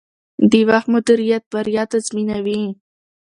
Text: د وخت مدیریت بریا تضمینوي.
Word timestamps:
د 0.51 0.53
وخت 0.69 0.87
مدیریت 0.93 1.43
بریا 1.51 1.83
تضمینوي. 1.91 2.63